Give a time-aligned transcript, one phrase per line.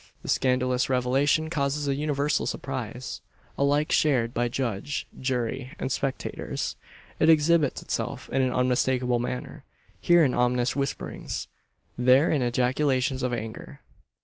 [0.23, 3.21] The scandalous revelation causes a universal surprise
[3.55, 6.75] alike shared by judge, jury, and spectators.
[7.19, 9.63] It exhibits itself in an unmistakable manner
[9.99, 11.49] here in ominous whisperings,
[11.99, 13.81] there in ejaculations of anger.